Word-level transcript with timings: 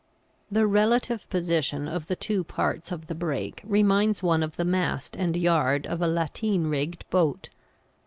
The 0.51 0.65
relative 0.65 1.29
position 1.29 1.87
of 1.87 2.07
the 2.07 2.15
two 2.15 2.43
parts 2.43 2.91
of 2.91 3.05
the 3.05 3.13
brake 3.13 3.61
reminds 3.63 4.23
one 4.23 4.41
of 4.41 4.55
the 4.55 4.65
mast 4.65 5.15
and 5.15 5.35
yard 5.37 5.85
of 5.85 6.01
a 6.01 6.07
lateen 6.07 6.65
rigged 6.71 7.07
boat. 7.11 7.49